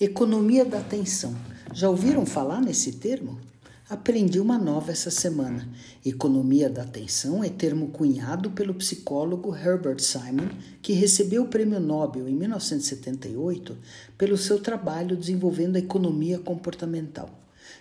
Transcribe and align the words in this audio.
Economia 0.00 0.64
da 0.64 0.78
atenção. 0.78 1.34
Já 1.72 1.88
ouviram 1.88 2.26
falar 2.26 2.60
nesse 2.60 2.92
termo? 2.94 3.38
Aprendi 3.88 4.40
uma 4.40 4.58
nova 4.58 4.90
essa 4.90 5.10
semana. 5.10 5.68
Economia 6.04 6.68
da 6.68 6.82
atenção 6.82 7.44
é 7.44 7.48
termo 7.48 7.88
cunhado 7.88 8.50
pelo 8.50 8.74
psicólogo 8.74 9.54
Herbert 9.54 10.00
Simon, 10.00 10.48
que 10.82 10.92
recebeu 10.92 11.44
o 11.44 11.48
Prêmio 11.48 11.78
Nobel 11.78 12.28
em 12.28 12.34
1978 12.34 13.78
pelo 14.18 14.36
seu 14.36 14.58
trabalho 14.58 15.16
desenvolvendo 15.16 15.76
a 15.76 15.78
economia 15.78 16.40
comportamental. 16.40 17.30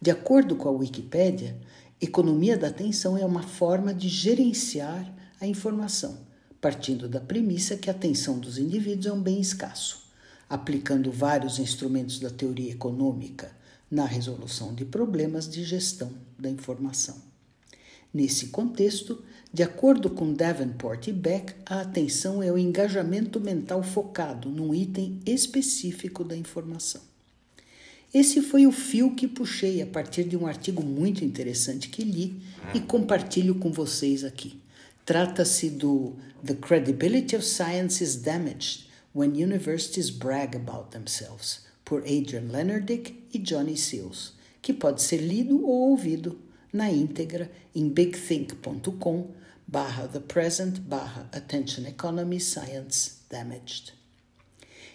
De 0.00 0.10
acordo 0.10 0.54
com 0.54 0.68
a 0.68 0.72
Wikipédia, 0.72 1.56
economia 2.00 2.56
da 2.56 2.68
atenção 2.68 3.18
é 3.18 3.26
uma 3.26 3.42
forma 3.42 3.92
de 3.92 4.08
gerenciar 4.08 5.12
a 5.40 5.46
informação, 5.46 6.16
partindo 6.60 7.08
da 7.08 7.20
premissa 7.20 7.76
que 7.76 7.90
a 7.90 7.92
atenção 7.92 8.38
dos 8.38 8.58
indivíduos 8.58 9.06
é 9.06 9.12
um 9.12 9.20
bem 9.20 9.40
escasso 9.40 10.06
aplicando 10.48 11.10
vários 11.10 11.58
instrumentos 11.58 12.20
da 12.20 12.30
teoria 12.30 12.70
econômica 12.70 13.50
na 13.90 14.04
resolução 14.04 14.74
de 14.74 14.84
problemas 14.84 15.48
de 15.48 15.64
gestão 15.64 16.12
da 16.38 16.48
informação. 16.48 17.16
Nesse 18.14 18.46
contexto, 18.46 19.22
de 19.52 19.62
acordo 19.62 20.08
com 20.08 20.32
Davenport 20.32 21.08
e 21.08 21.12
Beck, 21.12 21.54
a 21.66 21.80
atenção 21.80 22.42
é 22.42 22.50
o 22.50 22.58
engajamento 22.58 23.40
mental 23.40 23.82
focado 23.82 24.48
num 24.48 24.74
item 24.74 25.20
específico 25.26 26.24
da 26.24 26.36
informação. 26.36 27.02
Esse 28.14 28.40
foi 28.40 28.66
o 28.66 28.72
fio 28.72 29.14
que 29.14 29.28
puxei 29.28 29.82
a 29.82 29.86
partir 29.86 30.24
de 30.24 30.36
um 30.36 30.46
artigo 30.46 30.82
muito 30.82 31.24
interessante 31.24 31.88
que 31.88 32.02
li 32.02 32.40
e 32.72 32.80
compartilho 32.80 33.56
com 33.56 33.70
vocês 33.70 34.24
aqui. 34.24 34.58
Trata-se 35.06 35.70
do 35.70 36.16
The 36.42 36.56
Credibility 36.56 37.36
of 37.36 37.44
Science 37.44 38.02
is 38.02 38.16
Damaged 38.16 38.88
When 39.14 39.40
Universities 39.40 40.10
Brag 40.10 40.56
About 40.56 40.90
Themselves, 40.90 41.60
por 41.84 42.00
Adrian 42.00 42.50
Leonardick 42.50 43.14
e 43.32 43.38
Johnny 43.38 43.76
Seals, 43.76 44.32
que 44.60 44.72
pode 44.72 45.00
ser 45.00 45.18
lido 45.18 45.64
ou 45.64 45.90
ouvido 45.90 46.40
na 46.72 46.90
íntegra 46.90 47.48
em 47.72 47.88
bigthink.com 47.88 49.30
barra 49.68 50.08
the 50.08 50.18
present 50.18 50.80
barra 50.80 51.28
attention 51.32 51.86
economy 51.86 52.40
science 52.40 53.18
damaged. 53.30 53.92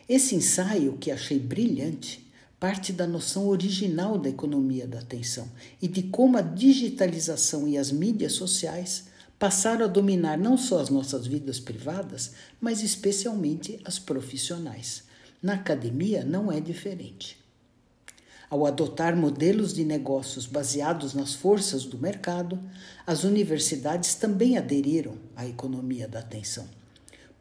Esse 0.10 0.36
ensaio, 0.36 0.98
que 0.98 1.10
achei 1.10 1.40
brilhante, 1.40 2.30
parte 2.60 2.92
da 2.92 3.08
noção 3.08 3.48
original 3.48 4.18
da 4.18 4.28
economia 4.28 4.86
da 4.86 5.00
atenção 5.00 5.50
e 5.82 5.88
de 5.88 6.04
como 6.04 6.38
a 6.38 6.42
digitalização 6.42 7.66
e 7.66 7.78
as 7.78 7.94
mídias 7.94 8.34
sociais 8.34 9.10
passaram 9.42 9.86
a 9.86 9.88
dominar 9.88 10.38
não 10.38 10.56
só 10.56 10.80
as 10.80 10.92
nossas 10.92 11.26
vidas 11.26 11.60
privadas, 11.60 12.34
mas 12.60 12.84
especialmente 12.84 13.80
as 13.84 13.98
profissionais. 13.98 15.02
Na 15.42 15.54
academia 15.54 16.24
não 16.24 16.52
é 16.52 16.60
diferente. 16.60 17.44
Ao 18.52 18.68
adotar 18.68 19.18
modelos 19.18 19.74
de 19.74 19.84
negócios 19.84 20.46
baseados 20.46 21.16
nas 21.16 21.34
forças 21.34 21.86
do 21.86 21.98
mercado, 21.98 22.60
as 23.08 23.24
universidades 23.24 24.14
também 24.14 24.60
aderiram 24.60 25.18
à 25.36 25.48
economia 25.48 26.08
da 26.08 26.20
atenção. 26.20 26.70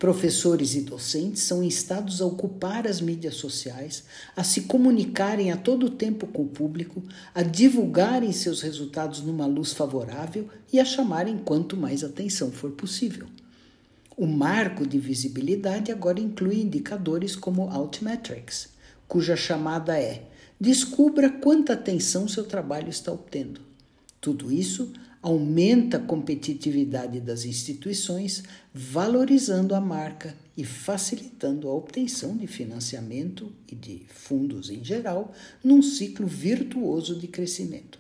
Professores 0.01 0.75
e 0.75 0.81
docentes 0.81 1.43
são 1.43 1.63
instados 1.63 2.23
a 2.23 2.25
ocupar 2.25 2.87
as 2.87 3.03
mídias 3.03 3.35
sociais, 3.35 4.03
a 4.35 4.43
se 4.43 4.63
comunicarem 4.63 5.53
a 5.53 5.59
todo 5.59 5.91
tempo 5.91 6.27
com 6.27 6.45
o 6.45 6.49
público, 6.49 7.03
a 7.35 7.43
divulgarem 7.43 8.33
seus 8.33 8.63
resultados 8.63 9.21
numa 9.21 9.45
luz 9.45 9.75
favorável 9.75 10.49
e 10.73 10.81
a 10.81 10.87
chamarem 10.87 11.37
quanto 11.37 11.77
mais 11.77 12.03
atenção 12.03 12.51
for 12.51 12.71
possível. 12.71 13.27
O 14.17 14.27
marco 14.27 14.87
de 14.87 14.99
visibilidade 14.99 15.93
agora 15.93 16.19
inclui 16.19 16.63
indicadores 16.63 17.37
como 17.37 17.69
Altmetrics, 17.69 18.71
cuja 19.07 19.37
chamada 19.37 20.01
é 20.01 20.31
descubra 20.59 21.29
quanta 21.29 21.75
atenção 21.75 22.27
seu 22.27 22.45
trabalho 22.45 22.89
está 22.89 23.13
obtendo. 23.13 23.70
Tudo 24.21 24.53
isso 24.53 24.93
aumenta 25.23 25.99
a 25.99 26.01
competitividade 26.01 27.21
das 27.21 27.45
instituições, 27.45 28.43
valorizando 28.73 29.75
a 29.75 29.81
marca 29.81 30.35
e 30.57 30.65
facilitando 30.65 31.69
a 31.69 31.75
obtenção 31.75 32.37
de 32.37 32.47
financiamento 32.47 33.53
e 33.71 33.75
de 33.75 34.03
fundos 34.09 34.71
em 34.71 34.85
geral 34.85 35.33
num 35.63 35.83
ciclo 35.83 36.27
virtuoso 36.27 37.19
de 37.19 37.27
crescimento. 37.27 37.99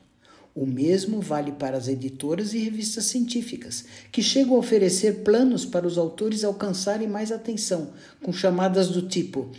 O 0.54 0.66
mesmo 0.66 1.20
vale 1.20 1.52
para 1.52 1.76
as 1.76 1.88
editoras 1.88 2.52
e 2.54 2.58
revistas 2.58 3.04
científicas, 3.04 3.84
que 4.10 4.22
chegam 4.22 4.56
a 4.56 4.58
oferecer 4.58 5.22
planos 5.22 5.64
para 5.64 5.86
os 5.86 5.96
autores 5.96 6.42
alcançarem 6.42 7.06
mais 7.06 7.30
atenção, 7.30 7.92
com 8.20 8.32
chamadas 8.32 8.88
do 8.88 9.02
tipo: 9.02 9.50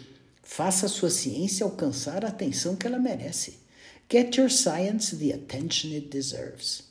faça 0.43 0.87
sua 0.87 1.09
ciência 1.09 1.63
alcançar 1.63 2.25
a 2.25 2.27
atenção 2.27 2.75
que 2.75 2.85
ela 2.85 2.99
merece. 2.99 3.61
Get 4.11 4.37
your 4.37 4.49
science 4.49 5.15
the 5.15 5.31
attention 5.31 5.93
it 5.93 6.09
deserves. 6.09 6.83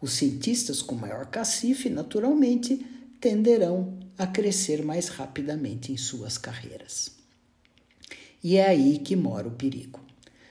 Os 0.00 0.14
cientistas 0.14 0.82
com 0.82 0.96
maior 0.96 1.26
cacife, 1.26 1.88
naturalmente, 1.88 2.84
tenderão 3.20 3.96
a 4.18 4.26
crescer 4.26 4.84
mais 4.84 5.06
rapidamente 5.06 5.92
em 5.92 5.96
suas 5.96 6.36
carreiras. 6.36 7.12
E 8.42 8.56
é 8.56 8.66
aí 8.66 8.98
que 8.98 9.14
mora 9.14 9.46
o 9.46 9.52
perigo. 9.52 10.00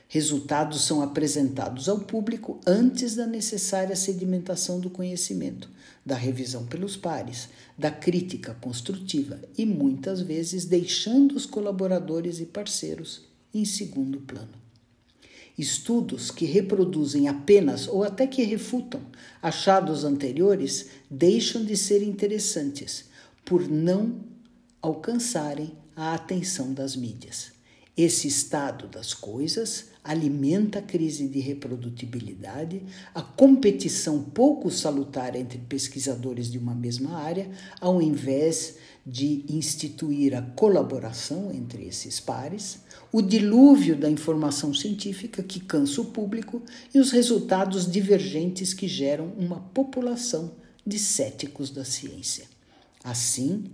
Resultados 0.08 0.80
são 0.80 1.02
apresentados 1.02 1.90
ao 1.90 2.00
público 2.00 2.58
antes 2.66 3.14
da 3.14 3.26
necessária 3.26 3.94
sedimentação 3.94 4.80
do 4.80 4.88
conhecimento, 4.88 5.68
da 6.06 6.14
revisão 6.14 6.64
pelos 6.64 6.96
pares, 6.96 7.50
da 7.76 7.90
crítica 7.90 8.54
construtiva 8.54 9.38
e 9.58 9.66
muitas 9.66 10.22
vezes 10.22 10.64
deixando 10.64 11.32
os 11.32 11.44
colaboradores 11.44 12.40
e 12.40 12.46
parceiros 12.46 13.26
em 13.52 13.66
segundo 13.66 14.20
plano. 14.20 14.67
Estudos 15.58 16.30
que 16.30 16.46
reproduzem 16.46 17.26
apenas 17.26 17.88
ou 17.88 18.04
até 18.04 18.28
que 18.28 18.44
refutam 18.44 19.00
achados 19.42 20.04
anteriores 20.04 20.86
deixam 21.10 21.64
de 21.64 21.76
ser 21.76 22.00
interessantes 22.00 23.06
por 23.44 23.68
não 23.68 24.20
alcançarem 24.80 25.72
a 25.96 26.14
atenção 26.14 26.72
das 26.72 26.94
mídias. 26.94 27.57
Esse 27.98 28.28
estado 28.28 28.86
das 28.86 29.12
coisas 29.12 29.86
alimenta 30.04 30.78
a 30.78 30.82
crise 30.82 31.26
de 31.26 31.40
reprodutibilidade, 31.40 32.80
a 33.12 33.20
competição 33.20 34.22
pouco 34.22 34.70
salutar 34.70 35.34
entre 35.34 35.58
pesquisadores 35.58 36.48
de 36.48 36.58
uma 36.58 36.76
mesma 36.76 37.18
área, 37.18 37.50
ao 37.80 38.00
invés 38.00 38.76
de 39.04 39.44
instituir 39.48 40.32
a 40.36 40.42
colaboração 40.42 41.50
entre 41.52 41.88
esses 41.88 42.20
pares, 42.20 42.78
o 43.10 43.20
dilúvio 43.20 43.96
da 43.96 44.08
informação 44.08 44.72
científica 44.72 45.42
que 45.42 45.58
cansa 45.58 46.00
o 46.00 46.04
público 46.04 46.62
e 46.94 47.00
os 47.00 47.10
resultados 47.10 47.90
divergentes 47.90 48.72
que 48.72 48.86
geram 48.86 49.32
uma 49.36 49.58
população 49.58 50.52
de 50.86 51.00
céticos 51.00 51.68
da 51.68 51.84
ciência. 51.84 52.46
Assim, 53.02 53.64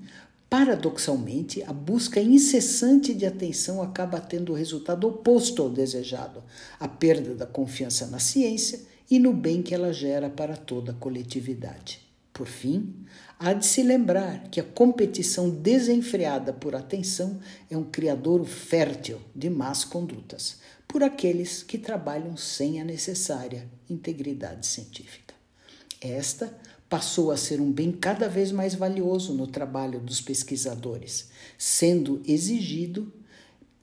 paradoxalmente, 0.54 1.64
a 1.64 1.72
busca 1.72 2.20
incessante 2.20 3.12
de 3.12 3.26
atenção 3.26 3.82
acaba 3.82 4.20
tendo 4.20 4.52
o 4.52 4.54
resultado 4.54 5.08
oposto 5.08 5.60
ao 5.60 5.68
desejado, 5.68 6.44
a 6.78 6.86
perda 6.86 7.34
da 7.34 7.44
confiança 7.44 8.06
na 8.06 8.20
ciência 8.20 8.80
e 9.10 9.18
no 9.18 9.32
bem 9.32 9.62
que 9.62 9.74
ela 9.74 9.92
gera 9.92 10.30
para 10.30 10.56
toda 10.56 10.92
a 10.92 10.94
coletividade. 10.94 11.98
Por 12.32 12.46
fim, 12.46 12.94
há 13.36 13.52
de 13.52 13.66
se 13.66 13.82
lembrar 13.82 14.44
que 14.48 14.60
a 14.60 14.64
competição 14.64 15.50
desenfreada 15.50 16.52
por 16.52 16.76
atenção 16.76 17.40
é 17.68 17.76
um 17.76 17.90
criador 17.90 18.44
fértil 18.44 19.18
de 19.34 19.50
más 19.50 19.84
condutas, 19.84 20.58
por 20.86 21.02
aqueles 21.02 21.64
que 21.64 21.78
trabalham 21.78 22.36
sem 22.36 22.80
a 22.80 22.84
necessária 22.84 23.68
integridade 23.90 24.68
científica. 24.68 25.34
Esta 26.00 26.56
passou 26.94 27.32
a 27.32 27.36
ser 27.36 27.60
um 27.60 27.72
bem 27.72 27.90
cada 27.90 28.28
vez 28.28 28.52
mais 28.52 28.76
valioso 28.76 29.34
no 29.34 29.48
trabalho 29.48 29.98
dos 29.98 30.20
pesquisadores, 30.20 31.28
sendo 31.58 32.22
exigido 32.24 33.12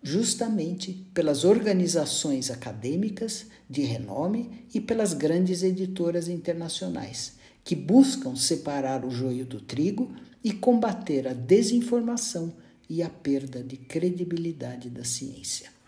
justamente 0.02 1.06
pelas 1.14 1.44
organizações 1.44 2.50
acadêmicas 2.50 3.48
de 3.70 3.82
renome 3.82 4.66
e 4.74 4.80
pelas 4.80 5.14
grandes 5.14 5.62
editoras 5.62 6.30
internacionais 6.30 7.34
que 7.66 7.76
buscam 7.76 8.34
separar 8.34 9.04
o 9.04 9.12
joio 9.12 9.46
do 9.46 9.60
trigo 9.60 10.16
e 10.42 10.54
combater 10.54 11.28
a 11.28 11.34
desinformação 11.34 12.54
e 12.90 13.04
a 13.04 13.10
perda 13.10 13.62
de 13.62 13.76
credibilidade 13.76 14.90
da 14.90 15.04
ciência. 15.04 15.81